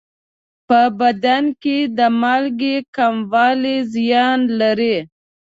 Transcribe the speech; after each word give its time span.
په 0.67 0.79
بدن 0.99 1.43
کې 1.61 1.77
د 1.97 1.99
مالګې 2.21 2.75
کموالی 2.95 3.77
زیان 3.93 4.39
لري. 4.59 4.97